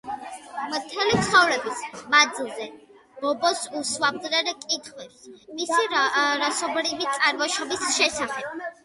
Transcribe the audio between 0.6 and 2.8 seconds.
მთელი ცხოვრების მანძილზე